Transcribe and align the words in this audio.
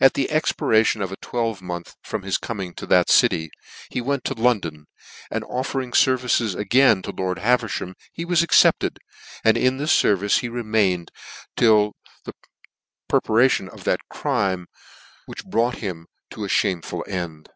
At 0.00 0.14
the 0.14 0.28
expi 0.32 0.66
ration 0.66 1.02
of 1.02 1.12
a 1.12 1.18
twelvemonth 1.18 1.94
from 2.02 2.22
his 2.22 2.38
coming 2.38 2.72
to 2.72 2.86
that 2.86 3.10
city, 3.10 3.50
he 3.90 4.00
went 4.00 4.24
to 4.24 4.32
London, 4.32 4.86
and 5.30 5.44
offering 5.44 5.90
his 5.92 6.02
fer 6.02 6.16
vice 6.16 6.54
again 6.54 7.02
to 7.02 7.10
lord 7.10 7.38
Haverfham, 7.40 7.92
he 8.10 8.24
was 8.24 8.42
accepted, 8.42 8.98
and 9.44 9.58
in 9.58 9.76
this 9.76 9.92
fervice 9.92 10.38
he 10.38 10.48
remained 10.48 11.10
till 11.54 11.96
the 12.24 12.32
perpetra 13.10 13.50
tion 13.50 13.68
of 13.68 13.84
the 13.84 13.98
crime 14.08 14.68
which 15.26 15.44
brought 15.44 15.74
him 15.84 16.06
to 16.30 16.44
a 16.44 16.48
fhame 16.48 16.82
ful 16.82 17.04
end. 17.06 17.50